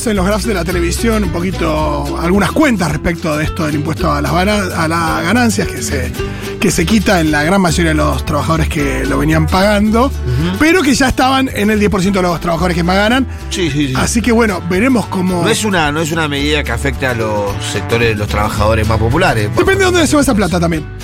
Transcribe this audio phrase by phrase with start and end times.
[0.00, 3.74] vemos en los graphs de la televisión un poquito algunas cuentas respecto de esto del
[3.74, 6.12] impuesto a las, a las ganancias que se,
[6.58, 10.10] que se quita en la gran mayoría de los trabajadores que lo venían pagando,
[10.58, 13.26] pero que ya estaban en el 10% de los trabajadores que más ganan.
[13.50, 13.94] Sí, sí, sí.
[13.96, 15.42] Así que bueno, veremos cómo.
[15.42, 18.86] No es una, no es una medida que afecte a los sectores de los trabajadores
[18.88, 19.50] más populares.
[19.56, 20.99] Depende de dónde se va esa plata también.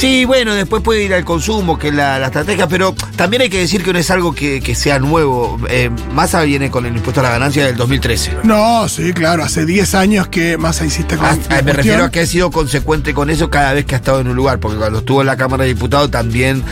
[0.00, 3.58] Sí, bueno, después puede ir al consumo, que es la, estrategia, pero también hay que
[3.58, 5.60] decir que no es algo que, sea nuevo.
[5.68, 8.38] Eh, Massa viene con el impuesto a la ganancia del 2013.
[8.44, 12.20] No, sí, claro, hace 10 años que Massa hiciste con ah, Me refiero a que
[12.20, 15.00] ha sido consecuente con eso cada vez que ha estado en un lugar, porque cuando
[15.00, 16.64] estuvo en la Cámara de Diputados también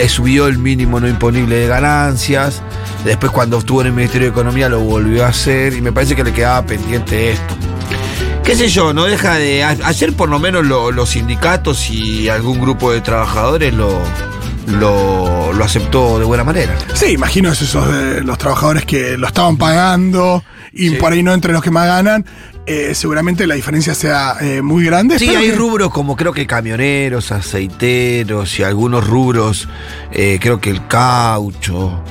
[0.00, 2.62] eh, subió el mínimo no imponible de ganancias.
[3.04, 6.16] Después cuando estuvo en el Ministerio de Economía lo volvió a hacer y me parece
[6.16, 7.71] que le quedaba pendiente esto
[8.44, 9.64] qué sé yo, no deja de.
[9.64, 14.00] Ayer por lo menos los sindicatos y algún grupo de trabajadores lo,
[14.66, 16.76] lo, aceptó de buena manera.
[16.94, 21.52] Sí, imagino esos de los trabajadores que lo estaban pagando y por ahí no entre
[21.52, 22.24] los que más ganan.
[22.64, 25.18] Eh, seguramente la diferencia sea eh, muy grande.
[25.18, 29.68] Sí, hay rubros como creo que camioneros, aceiteros y algunos rubros,
[30.12, 32.02] eh, creo que el caucho.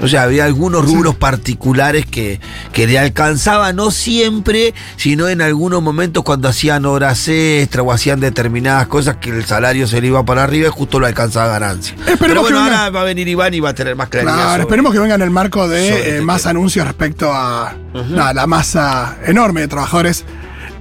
[0.00, 2.40] O sea, había algunos rubros particulares que,
[2.72, 8.20] que le alcanzaba no siempre, sino en algunos momentos cuando hacían horas extra o hacían
[8.20, 11.94] determinadas cosas que el salario se le iba para arriba y justo lo alcanzaba ganancia.
[12.18, 14.34] Pero bueno, ahora va a venir Iván y va a tener más claridad.
[14.34, 18.46] Claro, esperemos que venga en el marco de eh, este más anuncios respecto a la
[18.46, 20.24] masa enorme de trabajadores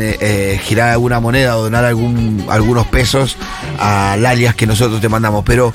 [0.60, 3.38] girar alguna moneda o donar algún, algunos pesos
[3.80, 5.44] al alias que nosotros te mandamos.
[5.46, 5.74] Pero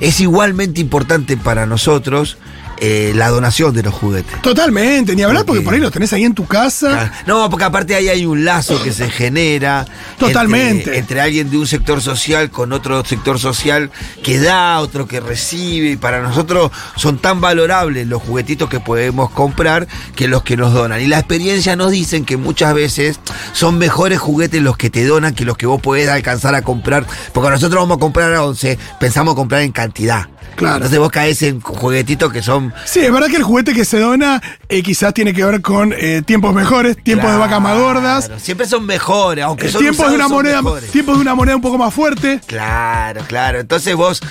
[0.00, 2.38] es igualmente importante para nosotros
[2.78, 4.40] eh, la donación de los juguetes.
[4.42, 7.12] Totalmente, ni hablar porque, por ahí los tenés ahí en tu casa.
[7.26, 9.86] No, porque aparte ahí hay un lazo que se genera.
[10.18, 10.98] Totalmente.
[10.98, 13.90] Entre, alguien de un sector social con otro sector social
[14.22, 15.90] que da, otro que recibe.
[15.92, 20.72] Y para nosotros son tan valorables los juguetitos que podemos comprar que los que nos
[20.72, 21.00] donan.
[21.00, 23.20] Y la experiencia nos dicen que muchas veces
[23.52, 27.06] son mejores juguetes los que te donan que los que vos podés alcanzar a comprar.
[27.32, 30.28] Porque nosotros vamos a comprar a 11, pensamos comprar en cantidad.
[30.54, 30.76] Claro.
[30.76, 32.72] Entonces vos caes en juguetitos que son.
[32.84, 35.92] Sí, es verdad que el juguete que se dona eh, quizás tiene que ver con
[35.96, 38.30] eh, tiempos mejores, tiempos de vacas más gordas.
[38.38, 41.62] Siempre son mejores, aunque eh, son tiempos de una moneda, tiempos de una moneda un
[41.62, 42.40] poco más fuerte.
[42.46, 43.60] Claro, claro.
[43.60, 44.22] Entonces vos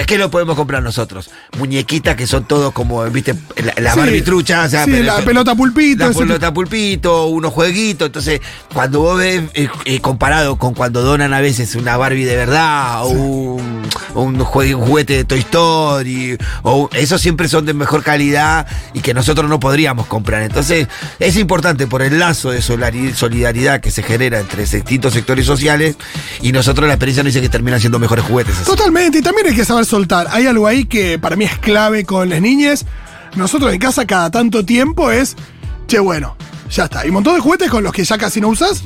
[0.00, 1.30] es que lo podemos comprar nosotros.
[1.58, 3.34] Muñequitas que son todos como, viste,
[3.78, 6.08] la, barbitrucha, o sea, la pelota pulpito.
[6.08, 8.06] La pelota pulpito, unos jueguitos.
[8.06, 8.40] Entonces,
[8.72, 13.04] cuando vos ves, eh, eh, comparado con cuando donan a veces una Barbie de verdad,
[13.04, 13.82] o un,
[14.14, 19.48] un, juguete de Toy Story, o esos siempre son de mejor calidad y que nosotros
[19.48, 20.42] no podríamos comprar.
[20.42, 20.88] Entonces,
[21.18, 25.96] es importante por el lazo de solidaridad que se genera entre distintos sectores sociales
[26.40, 28.62] y nosotros la experiencia nos dice que terminan siendo mejores juguetes.
[28.64, 30.28] Totalmente, y también hay que saber soltar.
[30.30, 32.86] Hay algo ahí que para mí es clave con las niñas.
[33.36, 35.36] Nosotros en casa cada tanto tiempo es,
[35.86, 36.36] che, bueno,
[36.70, 37.00] ya está.
[37.00, 38.84] Hay un montón de juguetes con los que ya casi no usas.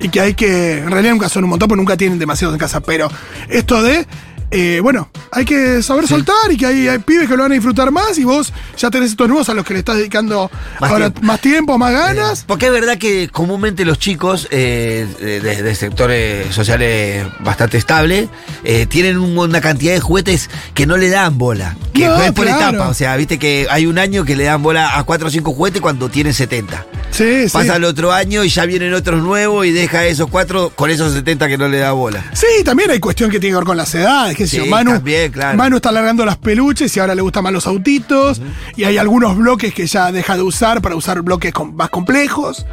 [0.00, 0.78] y que hay que.
[0.78, 2.80] En realidad nunca son un montón, porque nunca tienen demasiados en casa.
[2.80, 3.08] Pero
[3.48, 4.06] esto de.
[4.50, 7.54] Eh, bueno, hay que saber soltar y que hay, hay pibes que lo van a
[7.54, 10.50] disfrutar más y vos ya tenés estos nuevos a los que le estás dedicando
[10.80, 11.26] Más ahora tiempo.
[11.26, 12.44] más tiempo, más ganas.
[12.46, 18.28] Porque es verdad que comúnmente los chicos eh, de, sectores sociales bastante estables
[18.64, 21.76] eh, tienen un- una cantidad de juguetes que no le dan bola.
[21.92, 22.68] Que No, es por claro.
[22.76, 22.88] etapa.
[22.88, 25.52] O sea, viste que hay un año que le dan bola a 4 o 5
[25.52, 26.86] juguetes cuando tienen 70.
[27.16, 27.52] Sí, sí.
[27.52, 31.12] Pasa el otro año y ya vienen otros nuevos y deja esos 4 con esos
[31.14, 32.24] 70 que no le da bola.
[32.34, 34.36] Sí, también hay cuestión que tiene que ver con las edades.
[34.38, 34.46] yo.
[34.64, 35.56] Sí, Manu, también, claro.
[35.56, 38.40] Manu está alargando las peluches y ahora le gustan más los autitos.
[38.76, 42.66] Y hay algunos bloques que ya deja de usar para usar bloques con- más complejos.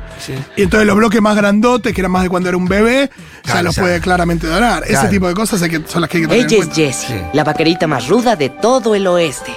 [0.57, 3.09] Y entonces los bloques más grandotes, que eran más de cuando era un bebé,
[3.45, 4.83] ya los puede claramente donar.
[4.87, 6.75] Ese tipo de cosas hay que, son las que hay que tener Ella en es.
[6.75, 7.21] Jessie, Sí.
[7.33, 9.51] la vaquerita más ruda de todo el oeste.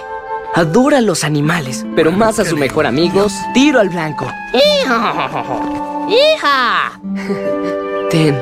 [0.57, 4.27] Adora los animales, pero más a su mejor amigo, Tiro al Blanco.
[6.09, 6.93] ¡Hija!
[8.11, 8.35] Ten,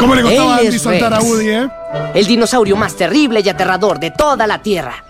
[0.00, 1.30] ¿Cómo le costaba a Él Andy es soltar a Rex.
[1.30, 1.68] Woody, eh?
[2.14, 5.04] el dinosaurio más terrible y aterrador de toda la Tierra.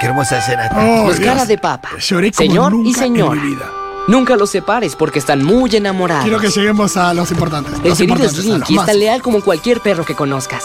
[0.00, 0.68] Qué hermosa escena.
[0.76, 1.28] Oh, Pues Dios.
[1.28, 1.90] cara de papa.
[1.98, 3.32] Lloré como Señor nunca y señora.
[3.40, 3.70] en mi vida.
[4.06, 6.24] Nunca los separes porque están muy enamorados.
[6.24, 7.72] Quiero que lleguemos a los importantes.
[7.82, 10.64] El los querido Slinky es tan leal como cualquier perro que conozcas.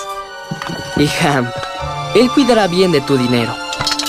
[0.98, 1.50] Y Ham,
[2.16, 3.56] él cuidará bien de tu dinero.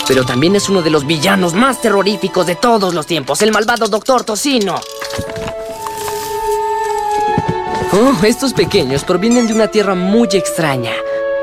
[0.09, 3.87] Pero también es uno de los villanos más terroríficos de todos los tiempos, el malvado
[3.87, 4.81] Doctor Tocino.
[7.93, 10.93] Oh, estos pequeños provienen de una tierra muy extraña.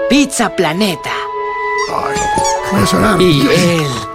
[0.09, 1.11] Pizza Planeta.
[1.93, 2.17] Ay,
[2.71, 3.21] voy a llorar.
[3.21, 4.06] Y él.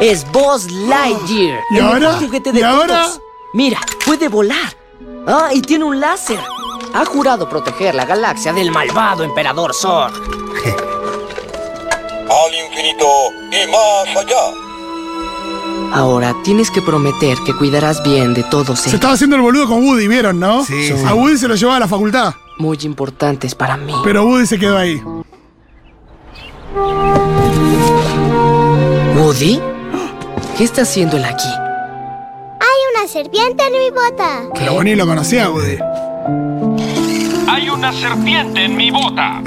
[0.00, 1.60] Es Buzz Lightyear.
[1.70, 2.14] ¿Y ahora?
[2.14, 3.06] juguete de ¿Y ahora?
[3.54, 4.76] Mira, puede volar.
[5.26, 6.38] Ah, y tiene un láser.
[6.94, 10.10] Ha jurado proteger la galaxia del malvado emperador Zor.
[12.30, 13.06] al infinito
[13.50, 14.54] y más allá.
[15.92, 18.94] Ahora tienes que prometer que cuidarás bien de todos Se ellos.
[18.94, 20.62] estaba haciendo el boludo con Woody, ¿vieron, no?
[20.64, 23.94] Sí, A Woody se lo llevaba a la facultad, Muy importantes para mí.
[24.04, 25.02] pero Woody se quedó ahí.
[29.16, 29.60] ¿Woody?
[30.58, 31.46] ¿Qué está haciendo él aquí?
[32.58, 34.42] Hay una serpiente en mi bota.
[34.56, 35.78] Pero Bonnie lo conocía a Woody.
[37.46, 39.40] Hay una serpiente en mi bota.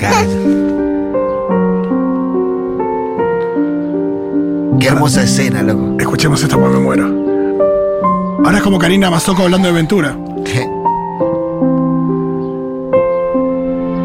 [4.79, 5.97] Qué hermosa escena, loco.
[5.99, 7.07] Escuchemos esto porque me muero.
[8.45, 10.17] Ahora es como Karina Mazoco hablando de aventura.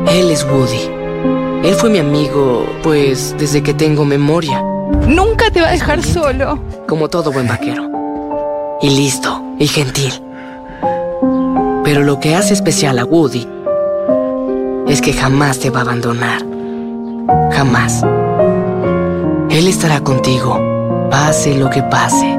[0.09, 0.91] Él es Woody.
[1.69, 4.61] Él fue mi amigo, pues, desde que tengo memoria.
[5.07, 6.59] Nunca te va a dejar solo.
[6.89, 7.91] Como todo buen vaquero.
[8.83, 10.13] Y listo, y gentil.
[11.85, 13.47] Pero lo que hace especial a Woody
[14.89, 16.43] es que jamás te va a abandonar.
[17.53, 18.05] Jamás.
[19.51, 20.61] Él estará contigo,
[21.11, 22.39] pase lo que pase.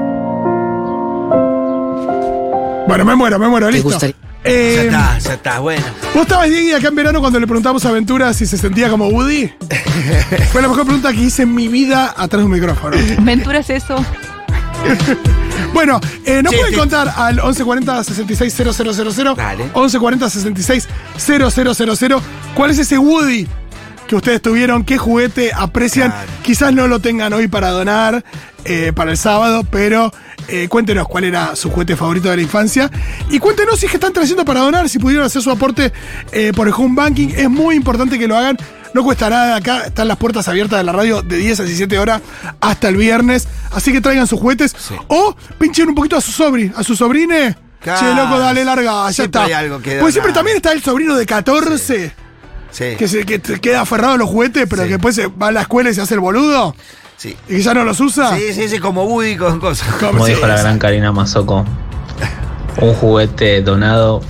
[2.88, 3.90] Bueno, me muero, me muero, ¿Te listo.
[3.90, 4.16] gustaría-
[4.48, 5.84] Eh, Ya está, ya está, bueno.
[6.14, 9.08] ¿Vos estabas, Diego, acá en verano cuando le preguntamos a Aventura si se sentía como
[9.10, 9.52] Woody?
[10.52, 12.96] Fue la mejor pregunta que hice en mi vida atrás de un micrófono.
[13.20, 13.96] Ventura es eso.
[15.74, 16.80] Bueno, eh, nos Sí, pueden sí.
[16.80, 19.64] contar al 1140 660000 Dale.
[19.66, 22.22] 1140 660000
[22.56, 23.48] ¿Cuál es ese Woody
[24.08, 24.84] que ustedes tuvieron?
[24.84, 26.12] ¿Qué juguete aprecian?
[26.12, 26.32] Claro.
[26.42, 28.24] Quizás no lo tengan hoy para donar
[28.66, 30.12] eh, para el sábado, pero
[30.48, 32.90] eh, cuéntenos cuál era su juguete favorito de la infancia.
[33.30, 35.92] Y cuéntenos si es que están trayendo para donar, si pudieron hacer su aporte
[36.32, 37.30] eh, por el home banking.
[37.36, 38.58] Es muy importante que lo hagan.
[38.94, 42.00] No cuesta nada, acá están las puertas abiertas de la radio de 10 a 17
[42.00, 42.22] horas
[42.62, 43.48] hasta el viernes.
[43.72, 44.76] Así que traigan sus juguetes.
[45.08, 47.56] O pinchen un poquito a su sobri, a su sobrine.
[47.82, 48.00] Claro.
[48.00, 49.44] Che, loco, dale larga, ya está.
[49.44, 52.12] hay algo que Pues siempre también está el sobrino de 14 Sí.
[52.98, 54.88] Que, se, que queda aferrado a los juguetes, pero Sí.
[54.90, 56.76] que después se va a la escuela y se hace el boludo
[57.18, 57.36] Sí.
[57.48, 58.36] y que ya no los usa.
[58.38, 59.88] Sí, sí, sí, como Woody con cosas.
[60.00, 60.64] Como Sí, dijo la sí.
[60.64, 61.66] gran Karina Mazoco,
[62.80, 64.22] un juguete donado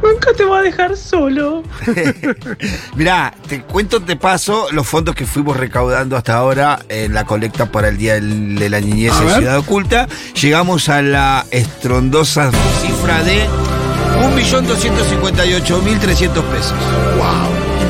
[0.00, 1.64] nunca te va a dejar solo.
[2.96, 7.66] Mirá, te cuento, te paso los fondos que fuimos recaudando hasta ahora en la colecta
[7.72, 9.36] para el Día de la Niñez A en ver.
[9.38, 10.08] Ciudad Oculta.
[10.40, 13.44] Llegamos a la estrondosa cifra de
[14.36, 16.74] 1.258.300 pesos.
[17.16, 17.48] Wow,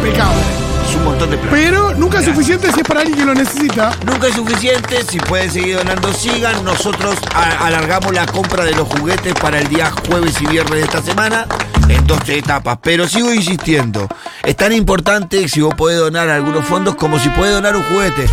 [0.08, 1.54] Es un montón de plata.
[1.54, 3.94] Pero nunca es suficiente si es para alguien que lo necesita.
[4.06, 6.64] Nunca es suficiente, si pueden seguir donando, sigan.
[6.64, 11.02] Nosotros alargamos la compra de los juguetes para el día jueves y viernes de esta
[11.02, 11.46] semana
[11.88, 12.78] en dos etapas.
[12.82, 14.08] Pero sigo insistiendo,
[14.44, 18.26] es tan importante si vos podés donar algunos fondos como si podés donar un juguete.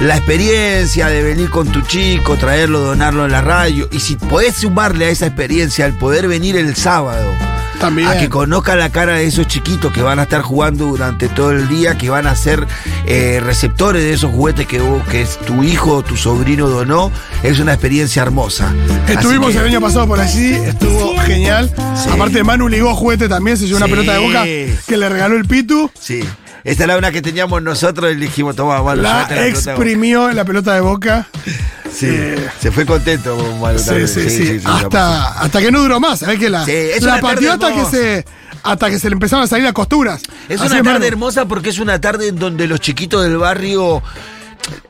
[0.00, 3.86] La experiencia de venir con tu chico, traerlo, donarlo en la radio.
[3.92, 7.47] Y si podés sumarle a esa experiencia el poder venir el sábado
[7.80, 8.08] También.
[8.08, 11.52] A que conozca la cara de esos chiquitos que van a estar jugando durante todo
[11.52, 12.66] el día, que van a ser
[13.06, 17.12] eh, receptores de esos juguetes que, vos- que es tu hijo o tu sobrino donó.
[17.42, 18.72] Es una experiencia hermosa.
[19.06, 21.72] Estuvimos que- el año pasado por allí, estuvo genial.
[21.96, 22.08] Sí.
[22.10, 25.44] Aparte, Manu ligó juguete también, se llevó una pelota de boca que le regaló el
[25.44, 25.90] Pitu.
[25.98, 26.24] Sí.
[26.64, 29.50] Esta era una que teníamos nosotros y le dijimos, toma, Manu, La llévate pelota de
[29.52, 29.70] boca".
[29.70, 31.28] exprimió en la pelota de boca.
[31.92, 33.36] Sí, Eh, se fue contento
[33.78, 36.20] Sí, sí, hasta, hasta que no duró más.
[36.20, 36.64] ¿Sabés que la,
[37.00, 38.24] la partió hasta que, se,
[38.62, 40.22] hasta que se le empezaron a salir las costuras?
[40.48, 44.02] Es Así una tarde hermosa porque es una tarde en donde los chiquitos del barrio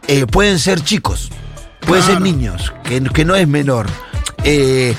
[0.06, 1.30] eh, pueden ser chicos,
[1.86, 2.18] pueden Claro.
[2.18, 3.86] ser niños, que, que no es menor.
[4.44, 4.94] Eh,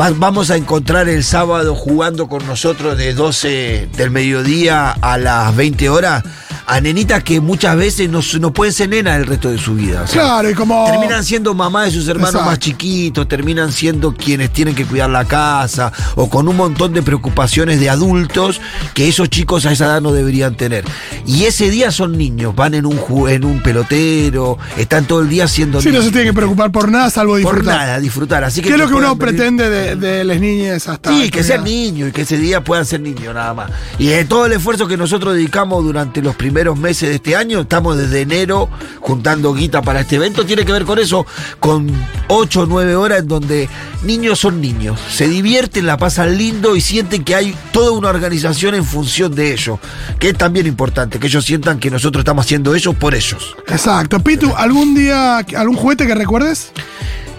[0.00, 5.54] va- vamos a encontrar el sábado jugando con nosotros de 12 del mediodía a las
[5.56, 6.22] 20 horas
[6.70, 10.02] a nenitas que muchas veces no, no pueden ser nenas el resto de su vida.
[10.02, 10.86] o sea, Claro, y como.
[10.90, 12.50] Terminan siendo mamá de sus hermanos Exacto.
[12.50, 17.02] más chiquitos, terminan siendo quienes tienen que cuidar la casa o con un montón de
[17.02, 18.60] preocupaciones de adultos
[18.94, 20.84] que esos chicos a esa edad no deberían tener.
[21.26, 25.28] Y ese día son niños, van en un, ju- en un pelotero, están todo el
[25.28, 26.04] día siendo Sí, no niños.
[26.06, 27.64] se tiene que preocupar por nada salvo por disfrutar.
[27.78, 28.44] nada, disfrutar.
[28.44, 31.10] Así que ¿Qué es lo que uno venir- pretende de, de las niñas hasta.?
[31.10, 33.70] Sí, que sean niños y que ese día puedan ser niños nada más.
[33.98, 37.60] Y de todo el esfuerzo que nosotros dedicamos durante los primeros meses de este año,
[37.60, 38.68] estamos desde enero
[39.00, 41.26] juntando guita para este evento, tiene que ver con eso,
[41.58, 41.90] con
[42.28, 43.68] 8 o 9 horas en donde
[44.02, 48.74] niños son niños, se divierten, la pasan lindo y sienten que hay toda una organización
[48.74, 49.78] en función de ellos,
[50.18, 53.56] que es también importante, que ellos sientan que nosotros estamos haciendo eso por ellos.
[53.66, 54.20] Exacto.
[54.20, 56.72] Pitu, ¿algún día, algún juguete que recuerdes?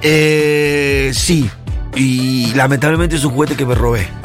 [0.01, 1.49] Eh, sí,
[1.95, 4.20] y lamentablemente es un juguete que me robé.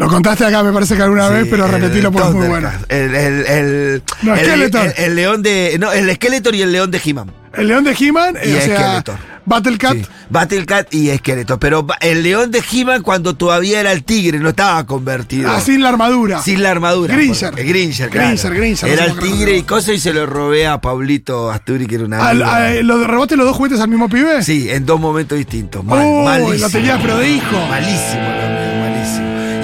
[0.00, 2.48] Lo contaste acá, me parece que alguna Sí, vez, pero el repetilo porque es muy
[2.48, 2.70] bueno.
[2.88, 4.86] El, el, el, No, el- Skeletor.
[4.96, 5.76] el- el león de.
[5.78, 7.30] No, el Skeletor y el león de He-Man.
[7.52, 9.04] El león de He-Man, eh, Y o sea.
[9.46, 9.94] Battle Cat.
[9.94, 11.58] Sí, Battlecat y Skeletor.
[11.58, 15.50] Pero el león de He-Man cuando todavía era el tigre, no estaba convertido.
[15.50, 16.40] Ah, sin la armadura.
[16.42, 17.14] Sin la armadura.
[17.14, 17.50] Gringer.
[17.50, 18.28] porque- Gringer, claro.
[18.28, 21.96] Gringer, Gringer, Era el tigre y cosa y se lo robé a Pablito Asturi, que
[21.96, 22.28] era una.
[22.28, 24.42] Al- a- ¿Lo robaste los dos juguetes al mismo pibe?
[24.44, 25.84] Sí, en dos momentos distintos.
[25.84, 26.58] Mal, malísimo.
[26.58, 27.66] lo tenías, pero de hijo.
[27.68, 28.59] Malísimo, lo.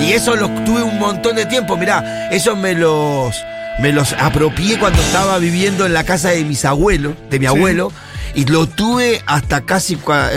[0.07, 1.77] Y eso los tuve un montón de tiempo.
[1.77, 3.35] Mirá, eso me los,
[3.81, 7.49] me los apropié cuando estaba viviendo en la casa de mis abuelos, de mi Sí.
[7.49, 7.93] abuelo.
[8.35, 9.97] Y lo tuve hasta casi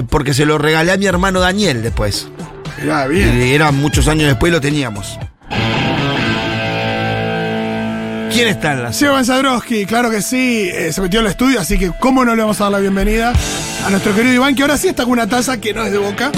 [0.09, 2.27] porque se lo regalé a mi hermano Daniel después.
[2.81, 3.41] Mirá, bien.
[3.41, 5.19] Y eran muchos años después y lo teníamos.
[8.31, 11.77] ¿Quién está en la Seba Sadrowski, claro que sí, eh, se metió al estudio, así
[11.77, 13.33] que cómo no le vamos a dar la bienvenida
[13.85, 15.97] a nuestro querido Iván, que ahora sí está con una taza que no es de
[15.97, 16.31] boca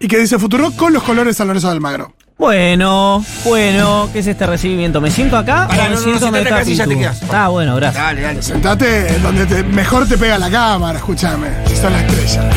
[0.00, 2.14] y que dice Futuro con los colores San Lorenzo de Almagro.
[2.40, 4.98] Bueno, bueno, ¿qué es este recibimiento?
[5.02, 6.84] ¿Me siento acá Pará, o me no, no, siento sentate donde acá, está sí, ya
[6.84, 7.00] te Pitu?
[7.00, 7.22] quedás.
[7.30, 8.02] Ah, bueno, gracias.
[8.02, 8.42] Dale, dale.
[8.42, 12.50] Sentate donde te- mejor te pega la cámara, escúchame, son la estrella.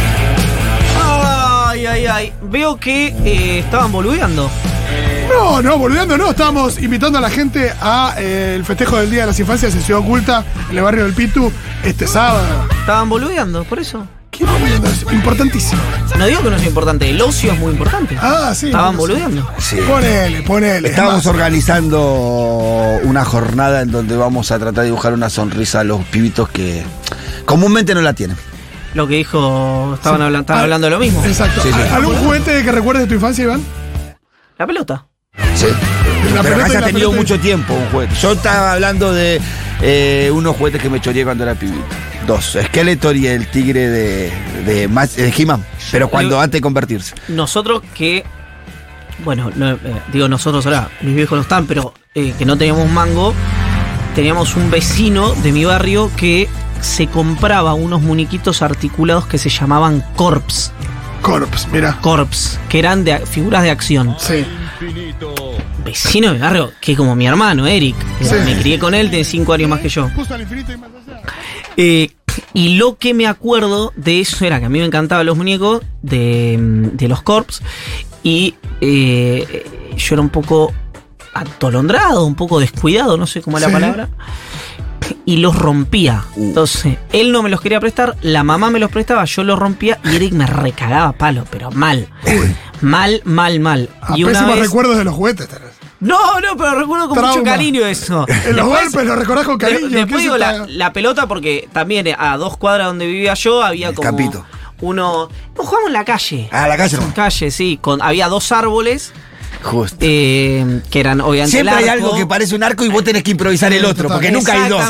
[1.67, 2.33] Ay, ay, ay.
[2.43, 4.49] Veo que eh, estaban boludeando.
[5.29, 9.21] No, no, boludeando no, estamos invitando a la gente a eh, el festejo del Día
[9.21, 11.51] de las Infancias en Ciudad Oculta, en el barrio del Pitu,
[11.83, 12.45] este sábado.
[12.79, 14.07] Estaban boludeando, por eso.
[15.12, 15.81] Importantísimo.
[16.17, 18.17] No digo que no sea importante, el ocio es muy importante.
[18.21, 18.67] Ah, sí.
[18.67, 19.47] Estaban boludeando.
[19.59, 19.77] Sí.
[19.88, 20.88] Ponele, ponele.
[20.88, 25.83] es Estábamos organizando una jornada en donde vamos a tratar de dibujar una sonrisa a
[25.83, 26.83] los pibitos que
[27.45, 28.38] comúnmente no la tienen.
[28.93, 31.23] Lo que dijo, estaban, hablan- estaban Ah, hablando de lo mismo.
[31.25, 31.62] Exacto.
[31.63, 31.79] Sí, sí.
[31.93, 33.62] ¿Algún juguete que recuerdes de tu infancia, Iván?
[34.57, 35.05] La pelota.
[35.55, 35.65] Sí.
[36.35, 38.13] La Pero pelota acá se ha tenido mucho tiempo un juguete.
[38.21, 39.41] Yo estaba hablando de
[39.81, 41.83] eh, unos juguetes que me choreé cuando era pibito.
[42.27, 44.31] Dos, Skeletor y el tigre de,
[44.65, 45.65] de, de He-Man.
[45.91, 47.15] Pero cuando antes de convertirse.
[47.27, 48.23] Nosotros que.
[49.23, 49.77] Bueno, no, eh,
[50.11, 53.33] digo nosotros ahora, mis viejos no están, pero eh, que no teníamos mango,
[54.15, 56.49] teníamos un vecino de mi barrio que
[56.81, 60.71] se compraba unos muñequitos articulados que se llamaban Corps.
[61.21, 61.97] Corps, mira.
[62.01, 64.15] Corps, que eran de, figuras de acción.
[64.19, 64.45] Sí.
[65.85, 67.95] Vecino de mi barrio, que como mi hermano, Eric.
[68.21, 68.35] Sí.
[68.45, 70.09] Me crié con él, tiene cinco años más que yo.
[70.15, 71.02] Justo al infinito y más allá.
[71.77, 72.11] Eh,
[72.53, 75.81] y lo que me acuerdo de eso era que a mí me encantaban los muñecos
[76.01, 76.57] de,
[76.93, 77.61] de los Corps.
[78.23, 79.65] Y eh,
[79.97, 80.73] yo era un poco
[81.33, 84.09] atolondrado, un poco descuidado, no sé cómo es la palabra.
[85.25, 86.23] Y los rompía.
[86.35, 86.43] Uh.
[86.45, 89.99] Entonces, él no me los quería prestar, la mamá me los prestaba, yo los rompía
[90.05, 92.07] y Eric me recagaba a palo, pero mal.
[92.81, 93.89] Mal, mal, mal.
[94.01, 94.65] Ah, y una pésimos vez.
[94.65, 95.47] recuerdos de los juguetes.
[95.47, 95.72] tenés.
[96.03, 97.51] No, no, pero recuerdo con mucho Trauma.
[97.51, 98.25] cariño eso.
[98.45, 99.89] En los Después- golpes los recordás con de- cariño.
[99.89, 103.89] ¿qué después digo, la, la pelota, porque también a dos cuadras donde vivía yo había
[103.89, 104.45] El como campito.
[104.81, 105.29] uno.
[105.55, 106.50] No, jugamos en la calle.
[106.51, 107.13] Ah, la calle En no.
[107.13, 107.79] calle, sí.
[107.81, 109.13] Con, había dos árboles
[109.63, 109.98] Justo.
[110.01, 113.24] eh, que eran obviamente Siempre el hay algo que parece un arco y vos tenés
[113.24, 114.84] que improvisar el otro, porque nunca hay dos.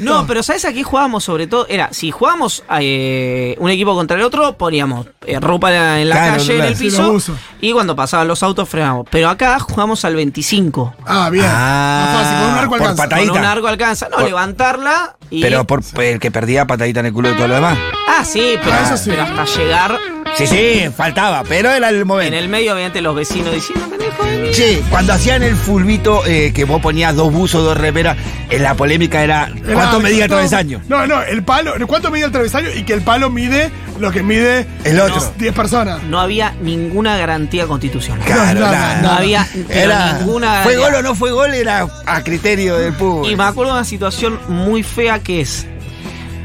[0.00, 1.66] No, pero ¿sabes a qué jugábamos sobre todo?
[1.68, 6.32] Era, si jugábamos eh, un equipo contra el otro, poníamos eh, ropa en la Claro,
[6.38, 7.16] calle, en el piso,
[7.60, 9.06] y cuando pasaban los autos frenábamos.
[9.10, 10.94] Pero acá jugamos al 25.
[11.06, 11.44] Ah, bien.
[11.48, 13.02] Ah, fácil, con un arco por alcanza.
[13.02, 13.32] patadita.
[13.32, 14.08] Con un arco alcanza.
[14.08, 15.42] No, Por- levantarla y...
[15.42, 17.78] Pero por el que perdía patadita en el culo de todo lo demás.
[18.08, 19.10] Ah, sí, pero, Ah, eso sí.
[19.10, 19.98] pero hasta llegar
[20.38, 22.36] Sí, sí, faltaba, pero era el en momento.
[22.36, 24.48] el medio, obviamente, los vecinos diciendo, pendejo de mí.
[24.54, 28.16] Sí, cuando hacían el fulbito eh, que vos ponías dos buzos, dos remeras,
[28.50, 30.80] en la polémica era cuánto medía el travesaño.
[30.88, 31.74] No, no, el palo.
[31.86, 32.68] ¿Cuánto mide el travesaño?
[32.74, 35.16] Y que el palo mide lo que mide El otro.
[35.16, 36.02] los 10 personas.
[36.04, 38.24] No había ninguna garantía constitucional.
[38.26, 39.02] Claro, no, nada.
[39.02, 42.92] No había pero Era, ninguna fue gol o no fue gol, era a criterio del
[42.92, 43.28] público.
[43.32, 45.66] Y me acuerdo de una situación muy fea que es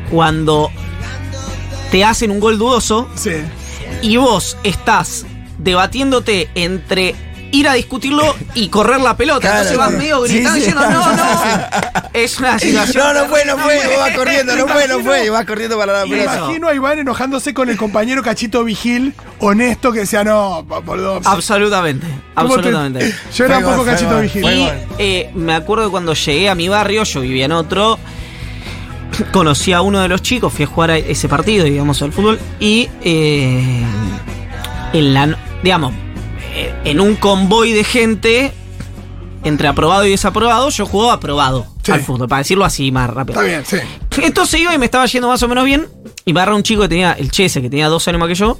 [0.10, 0.72] cuando
[1.92, 3.32] te hacen un gol dudoso Sí.
[4.02, 5.26] Y vos estás
[5.58, 7.16] debatiéndote entre
[7.54, 9.42] ir a discutirlo y correr la pelota.
[9.42, 10.60] Claro, Entonces vas medio gritando sí.
[10.60, 11.24] diciendo, no, no.
[12.14, 13.04] Es una situación.
[13.14, 15.78] No, no fue, no fue, vos vas corriendo, no fue, no fue, y vas corriendo
[15.78, 16.38] para la Me pelota.
[16.38, 21.22] imagino a Iván enojándose con el compañero Cachito Vigil, honesto, que decía, no, boludo.
[21.26, 22.06] Absolutamente,
[22.36, 23.16] ¿cómo te- absolutamente.
[23.36, 24.20] Yo era un poco Cachito.
[24.20, 24.46] Vigil.
[24.46, 27.98] Y eh, me acuerdo que cuando llegué a mi barrio, yo vivía en otro,
[29.32, 32.40] conocí a uno de los chicos, fui a jugar a ese partido, digamos, al fútbol,
[32.60, 33.84] y eh,
[34.94, 35.94] en la, digamos,
[36.54, 38.54] eh, en un convoy de gente,
[39.44, 41.92] entre aprobado y desaprobado, yo jugaba aprobado Sí.
[41.92, 43.42] al fútbol, para decirlo así más rápido.
[43.42, 43.78] Está bien, sí.
[44.22, 45.88] Entonces iba y me estaba yendo más o menos bien.
[46.26, 48.36] Y me agarra un chico que tenía, el Chese, que tenía dos años más que
[48.36, 48.60] yo,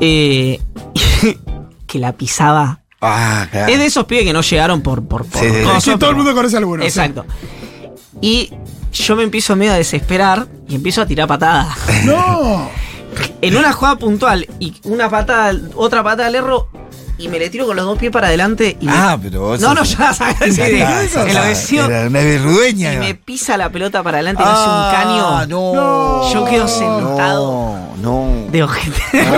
[0.00, 0.60] eh,
[1.88, 2.80] que la pisaba.
[3.00, 3.72] Ah, claro.
[3.72, 6.32] Es de esos pibes que no llegaron por, por, por Sí, cosas, todo el mundo
[6.34, 6.82] conoce a alguno.
[6.82, 6.88] sí.
[6.88, 7.24] Exacto.
[8.20, 8.52] Y
[9.02, 11.68] yo me empiezo medio a desesperar y empiezo a tirar patadas.
[12.04, 12.70] No.
[13.40, 16.68] en una jugada puntual y una patada, otra patada al erro
[17.20, 19.60] y me le tiro con los dos pies para adelante y me- Ah, pero vos
[19.60, 21.86] No, no, ya sabes, sí, enloqueció.
[21.86, 22.94] Era una berrueña.
[22.94, 25.46] y me pisa la pelota para adelante y me hace un Ah, caño.
[25.48, 26.32] No, No.
[26.32, 27.76] Yo quedo sentado.
[28.00, 28.50] No, no.
[28.52, 29.02] de ojete.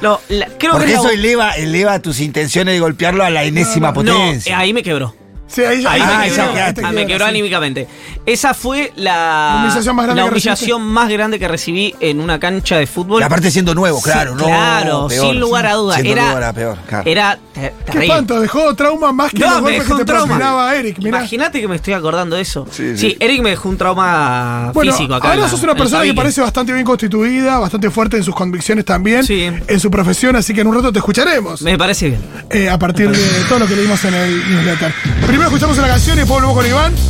[0.00, 3.44] No, la- creo Porque que la- eso eleva, eleva tus intenciones de golpearlo a la
[3.44, 4.52] enésima no, potencia.
[4.52, 5.14] eh, ahí me quebró.
[5.48, 6.82] Sí, ahí ya, Ahí Ah, me ya quebró, quedaste.
[6.84, 7.30] ah, me quebró sí.
[7.30, 7.88] anímicamente.
[8.26, 12.20] Esa fue la, La humillación más grande la que humillación más grande que recibí en
[12.20, 13.20] una cancha de fútbol.
[13.22, 14.44] Y aparte siendo nuevo, claro, Sí, no.
[14.46, 15.26] Claro, peor.
[15.30, 15.94] sin lugar a duda.
[15.94, 17.08] Siendo Era, nuevo era peor, claro.
[17.10, 20.06] era te- Qué espanto, dejó trauma más que los No, me golpes dejó que un
[20.06, 20.74] te trauma.
[20.74, 20.96] Eric.
[20.98, 22.66] Imagínate que me estoy acordando de eso.
[22.70, 23.16] Sí, Sí, sí.
[23.20, 25.30] Eric me dejó un trauma Bueno, físico acá.
[25.32, 29.24] ahora sos una persona que parece bastante bien constituida, bastante fuerte en sus convicciones también,
[29.24, 29.44] Sí.
[29.44, 32.20] en su profesión, así que en un rato te escucharemos Me parece bien.
[32.50, 34.92] eh, a partir de todo lo que leímos en el newsletter.
[35.36, 37.06] Primero escuchamos una canción y después volvemos con Iván.